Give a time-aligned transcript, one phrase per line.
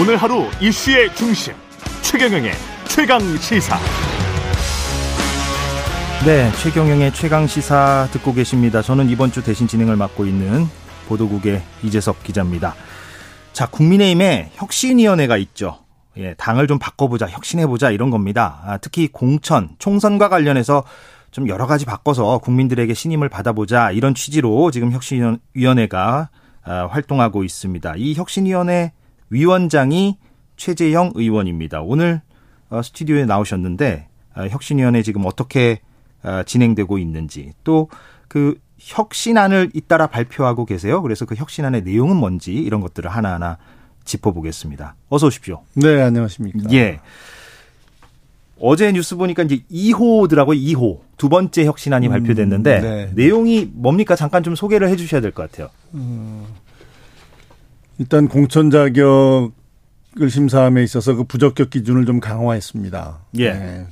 [0.00, 1.52] 오늘 하루 이슈의 중심
[2.00, 2.52] 최경영의
[2.88, 3.76] 최강 시사.
[6.24, 8.80] 네, 최경영의 최강 시사 듣고 계십니다.
[8.80, 10.64] 저는 이번 주 대신 진행을 맡고 있는
[11.06, 12.74] 보도국의 이재석 기자입니다.
[13.52, 15.80] 자, 국민의힘에 혁신위원회가 있죠.
[16.16, 18.62] 예, 당을 좀 바꿔보자, 혁신해보자 이런 겁니다.
[18.64, 20.82] 아, 특히 공천, 총선과 관련해서
[21.30, 26.30] 좀 여러 가지 바꿔서 국민들에게 신임을 받아보자 이런 취지로 지금 혁신위원회가
[26.64, 27.94] 아, 활동하고 있습니다.
[27.98, 28.92] 이 혁신위원회
[29.30, 30.18] 위원장이
[30.56, 31.80] 최재형 의원입니다.
[31.82, 32.20] 오늘
[32.68, 35.80] 어, 스튜디오에 나오셨는데 아, 혁신위원회 지금 어떻게
[36.22, 37.88] 아, 진행되고 있는지 또
[38.30, 41.02] 그 혁신안을 잇따라 발표하고 계세요.
[41.02, 43.58] 그래서 그 혁신안의 내용은 뭔지 이런 것들을 하나하나
[44.04, 44.94] 짚어보겠습니다.
[45.08, 45.62] 어서 오십시오.
[45.74, 46.72] 네, 안녕하십니까.
[46.72, 47.00] 예.
[48.60, 50.56] 어제 뉴스 보니까 이제 2호더라고요.
[50.62, 51.00] 2호.
[51.16, 53.10] 두 번째 혁신안이 음, 발표됐는데 네.
[53.16, 54.14] 내용이 뭡니까?
[54.14, 55.68] 잠깐 좀 소개를 해 주셔야 될 것 같아요.
[58.00, 59.50] 일단 공천 자격을
[60.30, 63.18] 심사함에 있어서 그 부적격 기준을 좀 강화했습니다.
[63.38, 63.52] 예.
[63.52, 63.86] 네.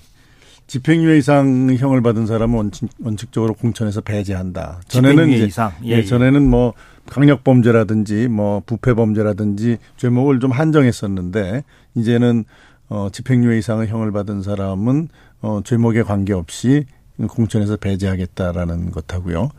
[0.66, 4.80] 집행유예 이상의 형을 받은 사람은 원칙, 원칙 적으로 공천에서 배제한다.
[4.88, 5.72] 집행유예 이상.
[5.84, 6.04] 예, 예, 예.
[6.04, 6.72] 전에는 뭐
[7.04, 12.46] 강력 범죄라든지 뭐 부패 범죄라든지 죄목을 좀 한정했었는데 이제는
[12.88, 15.08] 어 집행유예 이상의 형을 받은 사람은
[15.42, 16.86] 어 죄목에 관계없이
[17.28, 19.50] 공천에서 배제하겠다라는 것하고요.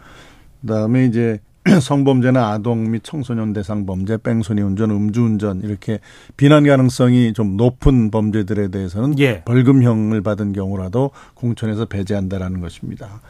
[0.61, 1.39] 그다음에 이제
[1.81, 5.99] 성범죄나 아동 및 청소년 대상 범죄, 뺑소니 운전, 음주운전 이렇게
[6.37, 9.43] 비난 가능성이 좀 높은 범죄들에 대해서는 예.
[9.43, 13.21] 벌금형을 받은 경우라도 공천에서 배제한다라는 것입니다.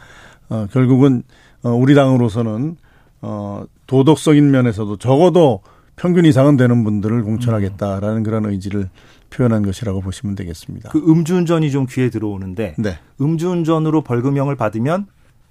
[0.50, 1.24] 어, 결국은
[1.64, 2.78] 어, 우리 당으로서는
[3.22, 5.62] 어, 도덕적인 면에서도 적어도
[5.96, 8.90] 평균 이상은 되는 분들을 공천하겠다라는 그런 의지를
[9.30, 10.90] 표현한 것이라고 보시면 되겠습니다.
[10.90, 12.98] 그 음주운전이 좀 귀에 들어오는데 네.
[13.20, 15.08] 음주운전으로 벌금형을 받으면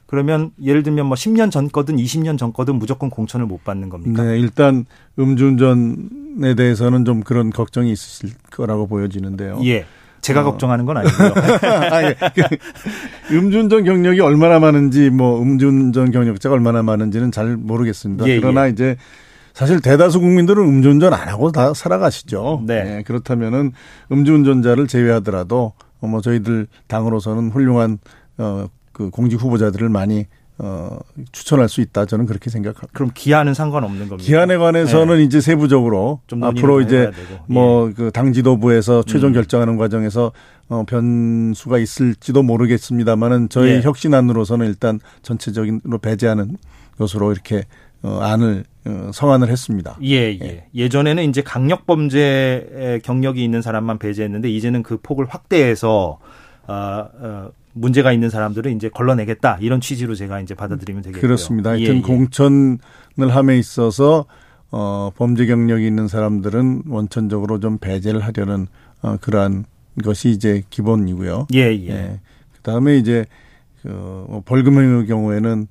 [0.08, 4.24] 그러면 예를 들면 뭐 10년 전 거든 20년 전 거든 무조건 공천을 못 받는 겁니까?
[4.24, 4.86] 네, 일단
[5.18, 9.60] 음주운전에 대해서는 좀 그런 걱정이 있으실 거라고 보여지는데요.
[9.64, 9.84] 예.
[10.22, 10.44] 제가 어.
[10.44, 11.28] 걱정하는 건 아니고요.
[11.92, 12.16] 아, 예.
[12.34, 18.26] 그 음주운전 경력이 얼마나 많은지 뭐 음주운전 경력자가 얼마나 많은지는 잘 모르겠습니다.
[18.28, 18.96] 예, 그러나 이제
[19.52, 22.62] 사실 대다수 국민들은 음주운전 안 하고 다 살아가시죠.
[22.66, 22.98] 네.
[22.98, 23.72] 예, 그렇다면은
[24.10, 27.98] 음주운전자를 제외하더라도 어, 뭐 저희들 당으로서는 훌륭한
[28.38, 28.68] 어
[28.98, 30.26] 그 공직 후보자들을 많이
[30.60, 30.98] 어
[31.30, 32.88] 추천할 수 있다 저는 그렇게 생각합니다.
[32.92, 34.26] 그럼 기한은 상관없는 겁니다.
[34.26, 37.44] 기한에 관해서는 이제 세부적으로 앞으로 더 이제 해봐야 되고.
[37.46, 39.34] 뭐그당 지도부에서 최종 음.
[39.34, 40.32] 결정하는 과정에서
[40.68, 43.80] 어 변수가 있을지도 모르겠습니다만은 저희 예.
[43.82, 46.56] 혁신안으로서는 일단 전체적인으로 배제하는
[46.98, 47.62] 것으로 이렇게
[48.02, 49.96] 어 안을 어 성안을 했습니다.
[50.02, 50.64] 예, 예.
[50.74, 56.18] 예 전에는 이제 강력 범죄 경력이 있는 사람만 배제했는데 이제는 그 폭을 확대해서
[56.68, 57.50] 어, 어,
[57.80, 61.20] 문제가 있는 사람들을 이제 걸러내겠다 이런 취지로 제가 이제 받아들이면 되겠고요.
[61.20, 61.70] 그렇습니다.
[61.70, 62.02] 하여튼 예, 예.
[62.02, 62.78] 공천을
[63.18, 64.26] 함에 있어서
[64.70, 68.66] 어 범죄 경력이 있는 사람들은 원천적으로 좀 배제를 하려는
[69.02, 69.64] 어 그러한
[70.04, 71.46] 것이 이제 기본이고요.
[71.54, 71.88] 예, 예.
[71.88, 72.20] 예.
[72.56, 73.24] 그다음에 이제
[73.82, 75.66] 그뭐 벌금형의 경우에는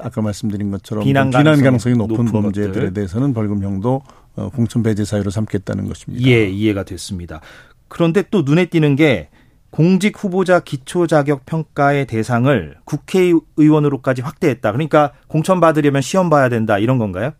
[0.00, 2.92] 아까 말씀드린 것처럼 비난 비난, 가능성이 가능성이 높은, 높은 범죄들에 것들.
[2.92, 4.02] 대해서는 벌금형도
[4.36, 6.26] 어, 공천 배제 사유로 삼겠다는 것입니다.
[6.26, 7.40] 예, 이해가 됐습니다.
[7.88, 9.28] 그런데 또 눈에 띄는 게
[9.70, 14.72] 공직 후보자 기초 자격 평가의 대상을 국회의원으로까지 확대했다.
[14.72, 17.32] 그러니까 공천 받으려면 시험 봐야 된다 이런 건가요?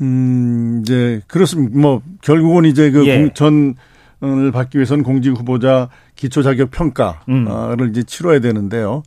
[0.00, 1.78] 음, 이제 그렇습니다.
[1.78, 3.18] 뭐 결국은 이제 그 예.
[3.18, 7.88] 공천을 받기 위해서는 공직 후보자 기초 자격 평가를 음.
[7.90, 9.02] 이제 치러야 되는데요.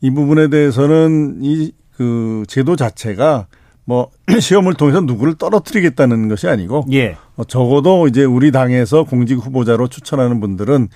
[0.00, 3.46] 이 부분에 대해서는 이 그 제도 자체가
[3.84, 4.10] 뭐
[4.40, 7.16] 시험을 통해서 누구를 떨어뜨리겠다는 것이 아니고 예.
[7.36, 10.88] 어, 적어도 이제 우리 당에서 공직 후보자로 추천하는 분들은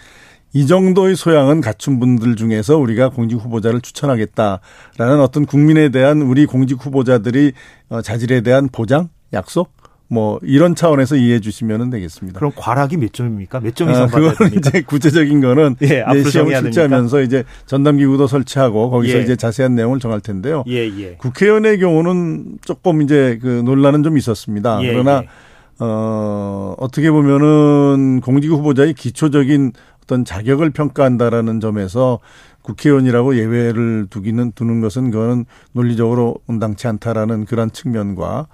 [0.57, 6.79] 이 정도의 소양은 갖춘 분들 중에서 우리가 공직 후보자를 추천하겠다라는 어떤 국민에 대한 우리 공직
[6.83, 7.53] 후보자들이
[7.91, 9.71] 어, 자질에 대한 보장, 약속
[10.09, 12.39] 뭐 이런 차원에서 이해해 주시면 되겠습니다.
[12.39, 13.61] 그럼 과락이 몇 점입니까?
[13.61, 14.71] 몇 점 이상 아, 받아야 됩니까?
[14.71, 19.23] 이제 구체적인 거는 예, 시험을 실시하면서 이제 전담 기구도 설치하고 거기서 예.
[19.25, 20.65] 이제 자세한 내용을 정할 텐데요.
[20.69, 21.17] 예, 예.
[21.19, 24.83] 국회의원의 경우는 조금 이제 그 논란은 좀 있었습니다.
[24.85, 25.29] 예, 그러나 예.
[25.81, 29.73] 어 어떻게 보면은 공직 후보자의 기초적인
[30.07, 32.21] 어떤 자격을 평가한다라는 점에서
[32.63, 38.47] 국회의원이라고 예외를 두기는 두는 것은 그거는 논리적으로 온당치 않다라는 그런 측면과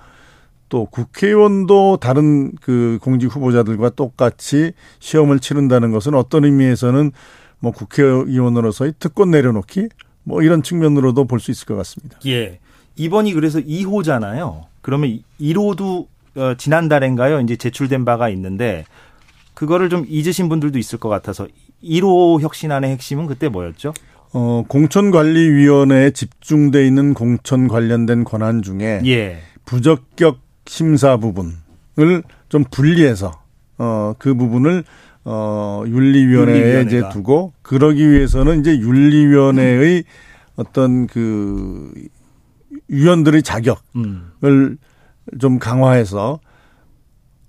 [0.69, 7.13] 또 국회의원도 다른 그 공직 후보자들과 똑같이 시험을 치른다는 것은 어떤 의미에서는
[7.61, 9.89] 뭐 국회의원으로서의 특권 내려놓기
[10.25, 12.19] 뭐 이런 측면으로도 볼 수 있을 것 같습니다.
[12.27, 12.59] 예.
[12.97, 14.63] 이번이 그래서 2호잖아요.
[14.81, 16.07] 그러면 1호도
[16.37, 17.41] 어, 지난달인가요?
[17.41, 18.85] 이제 제출된 바가 있는데
[19.55, 21.47] 그거를 좀 잊으신 분들도 있을 것 같아서
[21.83, 23.93] 1호 혁신안의 핵심은 그때 뭐였죠?
[24.33, 29.39] 어, 공천관리위원회에 집중돼 있는 공천 관련된 권한 중에 예.
[29.65, 33.43] 부적격 심사 부분을 좀 분리해서
[33.79, 34.85] 어, 그 부분을
[35.25, 36.81] 어, 윤리위원회에 윤리위원회가.
[36.89, 40.05] 이제 두고 그러기 위해서는 이제 윤리위원회의
[40.57, 41.93] 어떤 그
[42.89, 44.79] 위원들의 자격을 음.
[45.41, 46.41] 좀 강화해서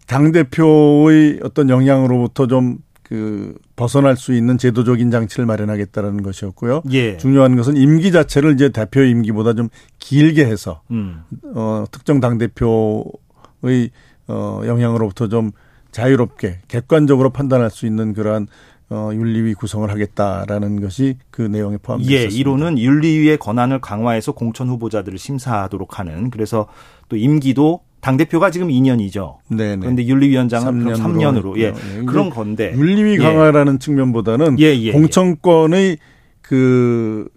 [0.08, 2.78] 당대표의 어떤 영향으로부터 좀
[3.14, 6.82] 그 벗어날 수 있는 제도적인 장치를 마련하겠다라는 것이었고요.
[6.94, 7.18] 예.
[7.18, 9.70] 중요한 것은 임기 자체를 이제 대표 임기보다 좀
[10.00, 11.22] 길게 해서 음.
[11.54, 13.92] 어 특정 당 대표의
[14.28, 15.52] 어 영향으로부터 좀
[15.92, 18.48] 자유롭게 객관적으로 판단할 수 있는 그러한
[18.90, 22.40] 어 윤리위 구성을 하겠다라는 것이 그 내용에 포함되어 예, 있습니다.
[22.40, 26.68] 이론은 윤리위의 권한을 강화해서 공천 후보자들을 심사하도록 하는 그래서
[27.10, 29.38] 또 임기도 당 대표가 지금 2년이죠.
[29.48, 29.78] 네네.
[29.78, 31.68] 그런데 윤리위원장은 그럼 3년으로 예.
[31.68, 32.02] 했고요.
[32.02, 32.06] 예.
[32.06, 33.18] 그런 건데 윤리위 예.
[33.18, 34.92] 강화라는 측면보다는 예, 예, 예.
[34.92, 35.98] 공천권의
[36.42, 37.30] 그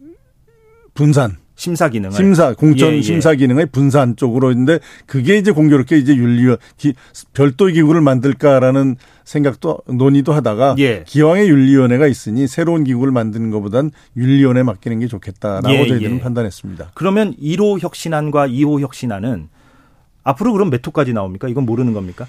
[0.92, 3.02] 분산 심사 기능을 심사 공천 예, 예.
[3.02, 6.94] 심사 기능의 분산 쪽으로 있는데 그게 이제 공교롭게 이제 윤리위 기,
[7.32, 11.04] 별도의 기구를 만들까라는 생각도 논의도 하다가 예.
[11.06, 16.20] 기왕에 윤리위원회가 있으니 새로운 기구를 만드는 것보단 윤리위원회 에 맡기는 게 좋겠다라고 예, 저희들은 예.
[16.20, 16.90] 판단했습니다.
[16.94, 19.54] 그러면 1호 혁신안과 2호 혁신안은
[20.26, 21.48] 앞으로 그럼 몇 호까지 나옵니까?
[21.48, 22.26] 이건 모르는 겁니까?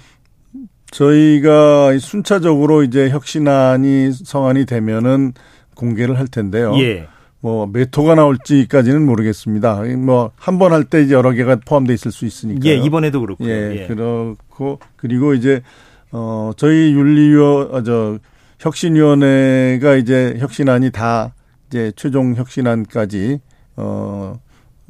[0.90, 5.32] 저희가 순차적으로 이제 혁신안이 성안이 되면은
[5.74, 6.74] 공개를 할 텐데요.
[6.78, 7.08] 예.
[7.40, 9.82] 뭐몇 호가 나올지까지는 모르겠습니다.
[9.98, 12.72] 뭐 한 번 할때 이제 여러 개가 포함돼 있을 수 있으니까요.
[12.72, 13.48] 예, 이번에도 그렇고요.
[13.48, 13.86] 예, 예.
[13.86, 15.62] 그렇고 그리고 이제
[16.10, 18.18] 어 저희 윤리위원 어, 저
[18.58, 21.32] 혁신위원회가 이제 혁신안이 다
[21.68, 23.38] 이제 최종 혁신안까지
[23.76, 24.40] 어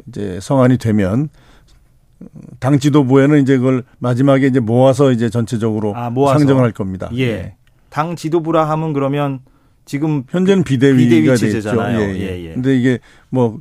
[0.09, 1.29] 이제 성안이 되면
[2.59, 6.39] 당 지도부에는 이제 그걸 마지막에 이제 모아서 이제 전체적으로 아, 모아서.
[6.39, 7.11] 상정을 할 겁니다.
[7.17, 7.55] 예.
[7.91, 9.41] 당 지도부라 하면 그러면
[9.85, 11.37] 지금 현재는 비대위가 비대위 됐죠.
[11.47, 12.01] 체제잖아요.
[12.01, 12.21] 예, 예.
[12.21, 12.55] 예, 예.
[12.55, 12.99] 근데 이게
[13.31, 13.61] 뭐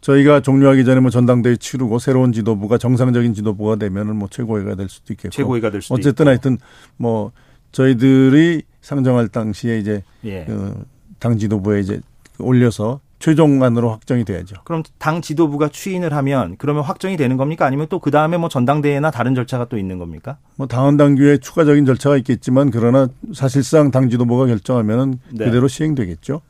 [0.00, 5.12] 저희가 종료하기 전에 뭐 전당대회 치르고 새로운 지도부가 정상적인 지도부가 되면은 뭐 최고위가 될 수도
[5.14, 5.30] 있겠고.
[5.30, 6.28] 최고위가 될 수도 어쨌든 있고.
[6.30, 6.58] 하여튼
[6.96, 7.32] 뭐
[7.72, 10.44] 저희들이 상정할 당시에 이제 예.
[10.44, 12.00] 그당 지도부에 이제
[12.38, 14.56] 올려서 최종안으로 확정이 돼야죠.
[14.64, 17.64] 그럼 당 지도부가 추인을 하면 그러면 확정이 되는 겁니까?
[17.64, 20.36] 아니면 또 그 다음에 뭐 전당대회나 다른 절차가 또 있는 겁니까?
[20.56, 25.46] 뭐 당헌 당규에 추가적인 절차가 있겠지만 그러나 사실상 당 지도부가 결정하면은 네.
[25.46, 26.42] 그대로 시행되겠죠.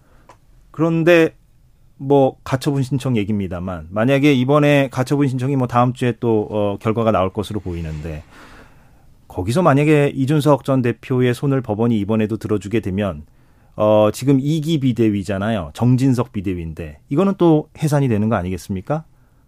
[0.73, 1.37] 그런데
[1.97, 7.32] 뭐 가처분 신청 얘기입니다만 만약에 이번에 가처분 신청이 뭐 다음 주에 또 어, 결과가 나올
[7.32, 8.25] 것으로 보이는데
[9.29, 13.23] 거기서 만약에 이준석 전 대표의 손을 법원이 이번에도 들어주게 되면
[13.76, 19.05] 어 지금 이기 비대위잖아요 정진석 비대위인데 이거는 또 해산이 되는 거 아니겠습니까?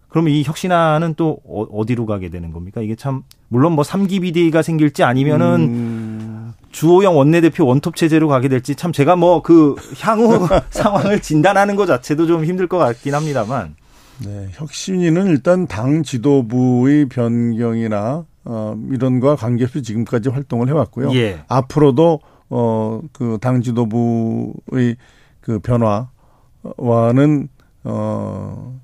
[0.09, 2.81] 그러면 이 혁신안은 또 어- 어디로 가게 되는 겁니까?
[2.81, 8.75] 이게 참 물론 뭐 3기 비대위가 생길지 아니면은 음, 주호영 원내대표 원톱 체제로 가게 될지
[8.75, 13.75] 참 제가 뭐 그 향후 상황을 진단하는 것 자체도 좀 힘들 것 같긴 합니다만
[14.25, 21.13] 네, 혁신위는 일단 당 지도부의 변경이나 어, 이런 거와 관계없이 지금까지 활동을 해왔고요.
[21.15, 21.41] 예.
[21.49, 24.95] 앞으로도 어, 그 당 지도부의
[25.41, 27.49] 그 변화와는
[27.83, 28.79] 어,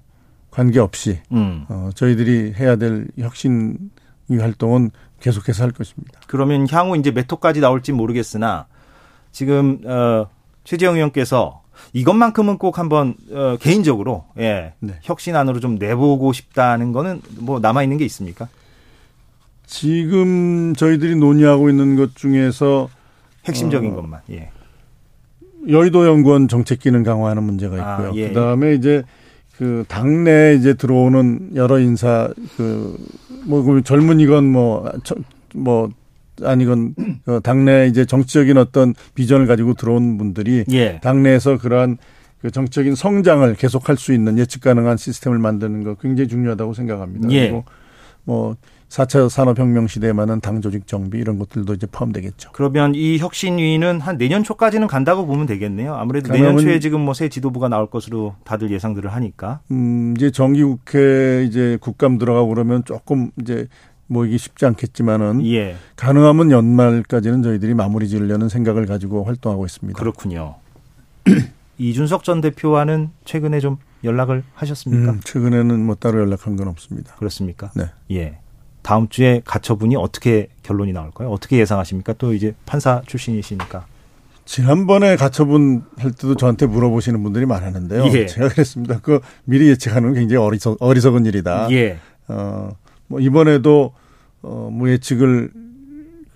[0.51, 1.65] 관계없이 음.
[1.69, 3.92] 어, 저희들이 해야 될 혁신
[4.30, 6.19] 이 활동은 계속해서 할 것입니다.
[6.27, 8.68] 그러면 향후 이제 몇 호까지 나올지 모르겠으나
[9.31, 10.27] 지금 어
[10.63, 11.62] 최재형 의원께서
[11.94, 14.74] 이것만큼은 꼭 한번 어 개인적으로 예.
[14.80, 14.94] 네.
[15.01, 18.47] 혁신안으로 좀 내보고 싶다는 거는 뭐 남아 있는 게 있습니까?
[19.66, 22.90] 지금 저희들이 논의하고 있는 것 중에서
[23.45, 23.95] 핵심적인 어.
[23.95, 24.21] 것만.
[24.31, 24.50] 예.
[25.68, 28.21] 여의도 연구원 정책 기능 강화하는 문제가 아, 있고요.
[28.21, 28.30] 예.
[28.30, 29.04] 그다음에 이제
[29.57, 35.90] 그 당내에 이제 들어오는 여러 인사 그뭐 젊은이건 뭐뭐
[36.42, 36.95] 아니건
[37.26, 41.00] 그 당내 이제 정치적인 어떤 비전을 가지고 들어온 분들이 예.
[41.02, 41.97] 당내에서 그러한
[42.42, 47.30] 그 정치적인 성장을 계속할 수 있는 예측 가능한 시스템을 만드는 거 굉장히 중요하다고 생각합니다.
[47.31, 47.42] 예.
[47.44, 47.64] 그리고
[48.26, 48.56] 뭐
[48.94, 52.52] 4차 산업혁명 시대에 맞는 당 조직 정비 이런 것들도 이제 포함되겠죠.
[52.54, 55.95] 그러면 이 혁신위는 한 내년 초까지는 간다고 보면 되겠네요.
[55.95, 59.62] 아무래도 내년 초에 지금 뭐 새 지도부가 나올 것으로 다들 예상들을 하니까.
[59.71, 63.68] 음, 이제 정기국회 이제 국감 들어가고 그러면 조금 이제
[64.06, 65.76] 뭐 이게 쉽지 않겠지만은 예.
[65.95, 69.97] 가능하면 연말까지는 저희들이 마무리 지으려는 생각을 가지고 활동하고 있습니다.
[70.00, 70.56] 그렇군요.
[71.80, 75.14] 이준석 전 대표와는 최근에 좀 연락을 하셨습니까?
[75.14, 77.16] 음, 최근에는 뭐 따로 연락한 건 없습니다.
[77.16, 77.71] 그렇습니까?
[77.76, 77.85] 네.
[78.12, 78.38] 예.
[78.83, 81.30] 다음 주에 가처분이 어떻게 결론이 나올까요?
[81.31, 82.13] 어떻게 예상하십니까?
[82.18, 83.85] 또 이제 판사 출신이시니까.
[84.45, 88.06] 지난번에 가처분 할 때도 저한테 물어보시는 분들이 많았는데요.
[88.13, 88.25] 예.
[88.25, 88.99] 제가 그랬습니다.
[89.02, 91.71] 그 미리 예측하는 건 굉장히 어리석, 어리석은 일이다.
[91.71, 91.97] 예.
[92.28, 92.69] 어,
[93.07, 93.94] 뭐 이번에도
[94.42, 95.52] 어, 뭐 예측을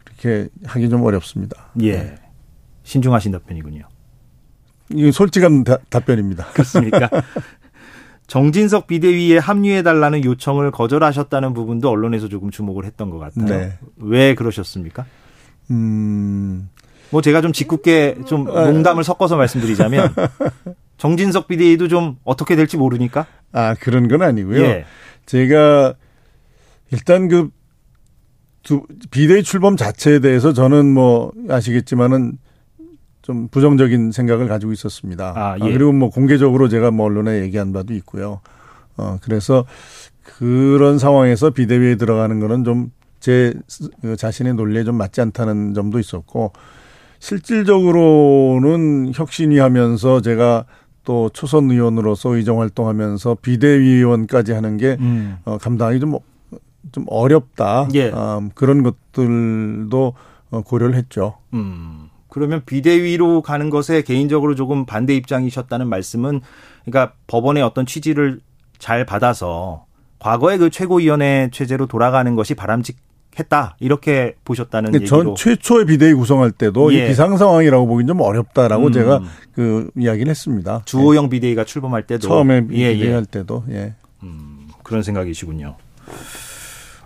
[0.05, 1.67] 그렇게 하기 좀 어렵습니다.
[1.81, 1.97] 예.
[1.97, 2.15] 네.
[2.83, 3.83] 신중하신 답변이군요.
[4.93, 6.45] 이건 솔직한 다- 답변입니다.
[6.53, 7.09] 그렇습니까?
[8.27, 13.45] 정진석 비대위에 합류해달라는 요청을 거절하셨다는 부분도 언론에서 조금 주목을 했던 것 같아요.
[13.45, 13.77] 네.
[13.97, 15.05] 왜 그러셨습니까?
[15.71, 16.69] 음.
[17.09, 18.65] 뭐 제가 좀 짓궂게 좀 아.
[18.65, 20.13] 농담을 섞어서 말씀드리자면
[20.97, 23.25] 정진석 비대위도 좀 어떻게 될지 모르니까.
[23.53, 24.61] 아, 그런 건 아니고요.
[24.61, 24.85] 예.
[25.25, 25.93] 제가
[26.91, 27.49] 일단 그
[28.63, 32.37] 두, 비대위 출범 자체에 대해서 저는 뭐 아시겠지만은
[33.27, 35.33] 좀 부정적인 생각을 가지고 있었습니다.
[35.35, 35.73] 아, 아, 예.
[35.73, 38.39] 그리고 뭐 공개적으로 제가 뭐 언론에 얘기한 바도 있고요.
[38.95, 39.65] 어, 그래서
[40.23, 43.53] 그런 상황에서 비대위에 들어가는 거는 좀 제
[44.17, 46.53] 자신의 논리에 좀 맞지 않다는 점도 있었고
[47.19, 50.65] 실질적으로는 혁신위 하면서 제가
[51.03, 55.37] 또 초선 의원으로서 의정 활동하면서 비대위원까지 하는 게 음.
[55.45, 56.17] 어, 감당하기 좀,
[56.91, 57.87] 좀 어렵다.
[57.95, 58.11] 예.
[58.11, 60.13] 음, 그런 것들도
[60.51, 61.37] 어, 고려를 했죠.
[61.53, 62.09] 음.
[62.29, 66.41] 그러면 비대위로 가는 것에 개인적으로 조금 반대 입장이셨다는 말씀은
[66.85, 68.39] 그러니까 법원의 어떤 취지를
[68.79, 69.85] 잘 받아서
[70.19, 76.93] 과거의 그 최고위원회 체제로 돌아가는 것이 바람직했다 이렇게 보셨다는 얘기로 전 최초의 비대위 구성할 때도
[76.93, 77.05] 예.
[77.05, 78.91] 이 비상 상황이라고 보긴 좀 어렵다라고 음.
[78.91, 79.21] 제가
[79.53, 80.81] 그 이야기를 했습니다.
[80.85, 82.29] 주호영 비대위가 출범할 때도 예.
[82.29, 83.13] 처음에 예, 비대위 예.
[83.13, 83.93] 할 때도 예.
[84.23, 85.75] 음, 그런 생각이시군요.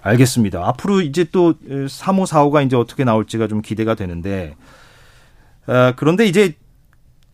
[0.02, 0.68] 알겠습니다.
[0.68, 4.56] 앞으로 이제 또 3호, 4호가 이제 어떻게 나올지가 좀 기대가 되는데,
[5.68, 6.56] 어, 그런데 이제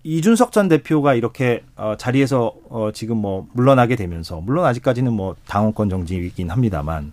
[0.04, 5.90] 이준석 전 대표가 이렇게 어, 자리에서 어, 지금 뭐 물러나게 되면서, 물론 아직까지는 뭐 당원권
[5.90, 7.12] 정지이긴 합니다만,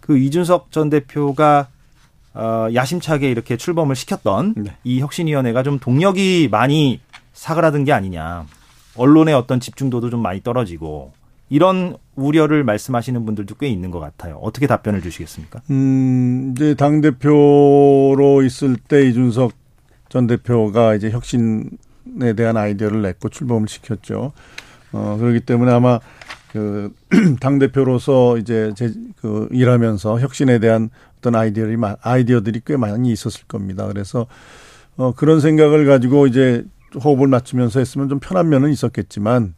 [0.00, 1.68] 그 이준석 전 대표가
[2.34, 4.76] 어, 야심차게 이렇게 출범을 시켰던 네.
[4.84, 7.00] 이 혁신위원회가 좀 동력이 많이
[7.32, 8.46] 사그라든 게 아니냐.
[8.96, 11.12] 언론의 어떤 집중도도 좀 많이 떨어지고
[11.50, 14.36] 이런 우려를 말씀하시는 분들도 꽤 있는 것 같아요.
[14.42, 15.62] 어떻게 답변을 주시겠습니까?
[15.70, 19.52] 음, 이제 당대표로 있을 때 이준석
[20.08, 24.32] 전 대표가 이제 혁신에 대한 아이디어를 냈고 출범을 시켰죠.
[24.92, 26.00] 어, 그렇기 때문에 아마
[26.52, 26.92] 그,
[27.40, 30.88] 당대표로서 이제 제, 그, 일하면서 혁신에 대한
[31.18, 33.86] 어떤 아이디어들이, 마- 아이디어들이 꽤 많이 있었을 겁니다.
[33.86, 34.26] 그래서,
[34.96, 36.64] 어, 그런 생각을 가지고 이제
[37.04, 39.54] 호흡을 맞추면서 했으면 좀 편한 면은 있었겠지만,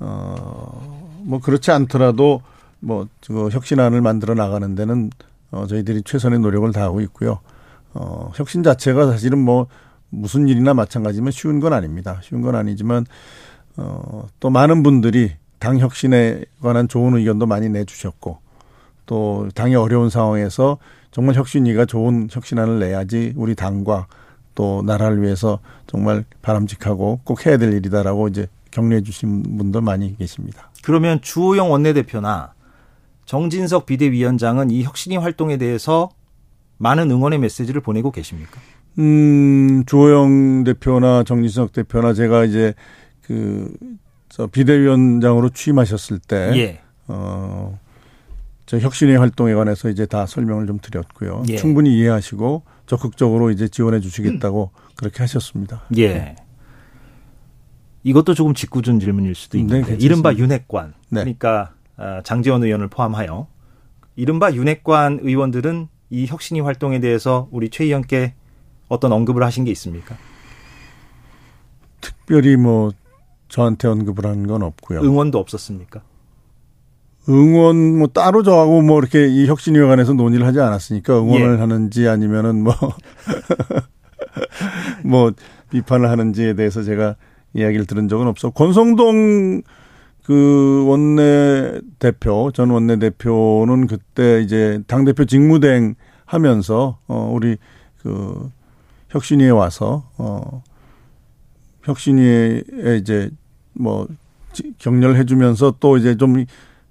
[0.00, 2.42] 어, 뭐 그렇지 않더라도
[2.80, 5.10] 뭐, 그 혁신안을 만들어 나가는 데는
[5.52, 7.40] 어, 저희들이 최선의 노력을 다하고 있고요.
[7.94, 9.66] 어, 혁신 자체가 사실은 뭐
[10.10, 12.20] 무슨 일이나 마찬가지면 쉬운 건 아닙니다.
[12.22, 13.06] 쉬운 건 아니지만
[13.76, 18.38] 어, 또 많은 분들이 당 혁신에 관한 좋은 의견도 많이 내주셨고
[19.06, 20.78] 또 당이 어려운 상황에서
[21.10, 24.06] 정말 혁신위가 좋은 혁신안을 내야지 우리 당과
[24.54, 30.70] 또 나라를 위해서 정말 바람직하고 꼭 해야 될 일이다라고 이제 격려해 주신 분도 많이 계십니다.
[30.82, 32.54] 그러면 주호영 원내대표나
[33.26, 36.10] 정진석 비대위원장은 이 혁신위 활동에 대해서
[36.80, 38.58] 많은 응원의 메시지를 보내고 계십니까?
[38.98, 42.74] 음, 주호영 대표나 정진석 대표나 제가 이제
[43.20, 43.70] 그,
[44.30, 46.80] 저 비대위원장으로 취임하셨을 때, 예.
[47.06, 47.78] 어,
[48.64, 51.42] 저 혁신의 활동에 관해서 이제 다 설명을 좀 드렸고요.
[51.50, 51.56] 예.
[51.56, 55.82] 충분히 이해하시고 적극적으로 이제 지원해 주시겠다고 그렇게 하셨습니다.
[55.98, 56.34] 예.
[58.04, 60.04] 이것도 조금 짓궂은 질문일 수도 네, 있는데 괜찮습니다.
[60.06, 61.20] 이른바 윤핵관 네.
[61.20, 63.46] 그러니까 아, 장재원 의원을 포함하여
[64.16, 68.34] 이른바 윤핵관 의원들은 이 혁신위 활동에 대해서 우리 최 의원께
[68.88, 70.16] 어떤 언급을 하신 게 있습니까?
[72.00, 72.90] 특별히 뭐
[73.48, 75.00] 저한테 언급을 한 건 없고요.
[75.00, 76.02] 응원도 없었습니까?
[77.28, 81.60] 응원 뭐 따로 저하고 뭐 이렇게 이 혁신위에 관해서 논의를 하지 않았으니까 응원을 예.
[81.60, 82.74] 하는지 아니면은 뭐
[85.04, 85.32] 뭐
[85.70, 87.16] 비판을 하는지에 대해서 제가
[87.54, 88.50] 이야기를 들은 적은 없어.
[88.50, 89.62] 권성동
[90.24, 97.56] 그 원내 대표 전 원내 대표는 그때 이제 당 대표 직무대행 하면서 어 우리
[98.02, 98.50] 그
[99.08, 100.62] 혁신위에 와서 어
[101.84, 102.62] 혁신위에
[103.00, 103.30] 이제
[103.72, 104.06] 뭐
[104.52, 106.44] 지- 격려를 해주면서 또 이제 좀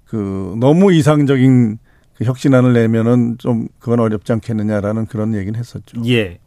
[0.06, 1.78] 그 너무 이상적인
[2.16, 6.02] 그 혁신안을 내면은 좀 그건 어렵지 않겠느냐라는 그런 얘기는 했었죠.
[6.08, 6.40] 예.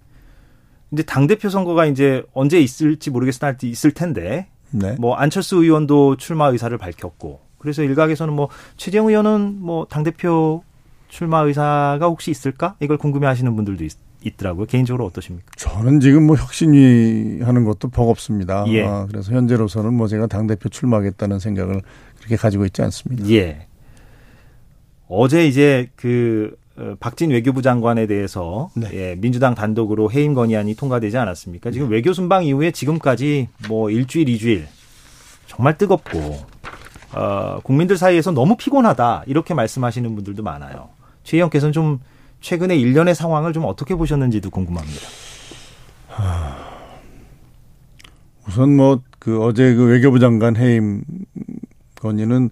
[0.91, 4.95] 이제 당 대표 선거가 이제 언제 있을지 모르겠으나 있을 텐데 네.
[4.99, 10.63] 뭐 안철수 의원도 출마 의사를 밝혔고 그래서 일각에서는 뭐 최재형 의원은 뭐 당 대표
[11.07, 13.91] 출마 의사가 혹시 있을까 이걸 궁금해하시는 분들도 있,
[14.23, 14.65] 있더라고요.
[14.65, 15.51] 개인적으로 어떠십니까?
[15.57, 18.65] 저는 지금 뭐 혁신위 하는 것도 버겁습니다.
[18.69, 18.83] 예.
[18.83, 21.81] 아, 그래서 현재로서는 뭐 제가 당 대표 출마하겠다는 생각을
[22.17, 23.29] 그렇게 가지고 있지 않습니다.
[23.29, 23.67] 예.
[25.07, 26.62] 어제 이제 그 어,
[26.99, 28.89] 박진 외교부 장관에 대해서 네.
[28.93, 31.71] 예, 민주당 단독으로 해임 건의안이 통과되지 않았습니까?
[31.71, 34.67] 지금 외교 순방 이후에 지금까지 뭐 일주일, 이주일
[35.45, 36.19] 정말 뜨겁고
[37.13, 40.89] 어, 국민들 사이에서 너무 피곤하다 이렇게 말씀하시는 분들도 많아요.
[41.23, 41.99] 최 의원께서는 좀
[42.41, 45.01] 최근에 일련의 상황을 좀 어떻게 보셨는지도 궁금합니다.
[48.47, 51.01] 우선 뭐 그 어제 그 외교부 장관 해임
[52.01, 52.49] 건의는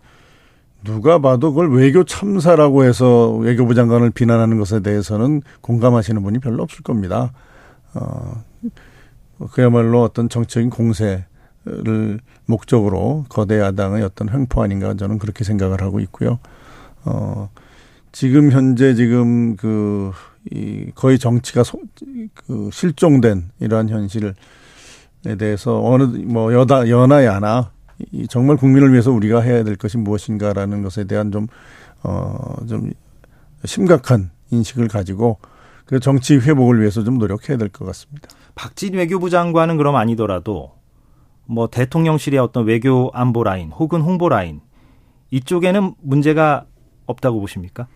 [0.83, 6.83] 누가 봐도 그걸 외교 참사라고 해서 외교부 장관을 비난하는 것에 대해서는 공감하시는 분이 별로 없을
[6.83, 7.33] 겁니다.
[7.93, 8.43] 어,
[9.51, 16.39] 그야말로 어떤 정치적인 공세를 목적으로 거대 야당의 어떤 횡포 아닌가 저는 그렇게 생각을 하고 있고요.
[17.05, 17.49] 어,
[18.11, 20.11] 지금 현재 지금 그,
[20.51, 21.79] 이 거의 정치가 소,
[22.33, 24.33] 그 실종된 이러한 현실에
[25.37, 27.80] 대해서 어느 뭐 여다 여나 야나 이
[28.29, 31.47] 정말 국민을 위해서 우리가 해야 될 것이 무엇인가라는 것에 대한 좀,
[32.03, 32.91] 어, 좀
[33.65, 35.39] 심각한 인식을 가지고
[35.85, 38.29] 그 정치 회복을 위해서 좀 노력해야 될 것 같습니다.
[38.55, 40.73] 박진 외교부 장관은 그럼 아니더라도
[41.45, 44.61] 뭐 대통령실의 어떤 외교 안보 라인 혹은 홍보 라인
[45.31, 46.65] 이쪽에는 문제가
[47.05, 47.87] 없다고 보십니까?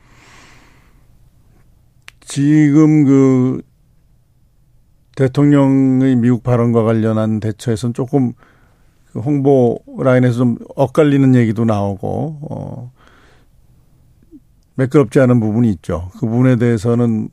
[2.21, 3.61] 지금 그
[5.15, 8.33] 대통령의 미국 발언과 관련한 대처에서는 조금
[9.15, 12.91] 그 홍보 라인에서 좀 엇갈리는 얘기도 나오고 어
[14.75, 16.11] 매끄럽지 않은 부분이 있죠.
[16.19, 17.29] 그 부분에 대해서는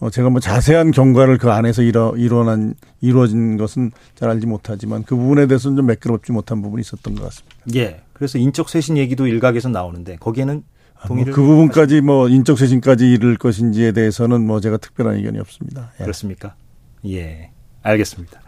[0.00, 5.14] 어 제가 뭐 자세한 경과를 그 안에서 이뤄 일어난 이루어진 것은 잘 알지 못하지만 그
[5.14, 7.56] 부분에 대해서는 좀 매끄럽지 못한 부분이 있었던 것 같습니다.
[7.76, 8.00] 예.
[8.12, 10.64] 그래서 인적 쇄신 얘기도 일각에서 나오는데 거기에는
[11.06, 15.92] 동의를 뭐그 부분까지 뭐 인적 쇄신까지 이를 것인지에 대해서는 뭐 제가 특별한 의견이 없습니다.
[16.00, 16.02] 예.
[16.02, 16.56] 그렇습니까?
[17.06, 17.52] 예.
[17.84, 18.40] 알겠습니다.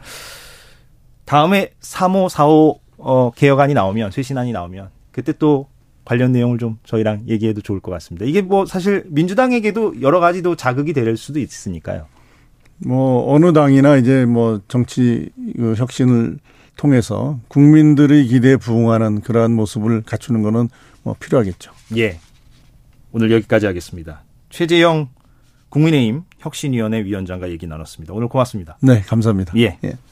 [1.33, 5.67] 다음에 3호, 4호 어, 개혁안이 나오면 쇄신안이 나오면 그때 또
[6.05, 8.27] 관련 내용을 좀 저희랑 얘기해도 좋을 것 같습니다.
[8.27, 12.05] 이게 뭐 사실 민주당에게도 여러 가지도 자극이 될 수도 있으니까요.
[12.77, 16.39] 뭐 어느 당이나 이제 뭐 정치 그 혁신을
[16.77, 20.69] 통해서 국민들의 기대에 부응하는 그러한 모습을 갖추는 거는
[21.03, 21.73] 뭐 필요하겠죠.
[21.97, 22.19] 예.
[23.11, 24.21] 오늘 여기까지 하겠습니다.
[24.51, 25.09] 최재형
[25.71, 28.12] 국민의힘 혁신위원회 위원장과 얘기 나눴습니다.
[28.12, 28.77] 오늘 고맙습니다.
[28.83, 29.55] 네, 감사합니다.
[29.57, 29.79] 예.
[29.83, 29.95] 예.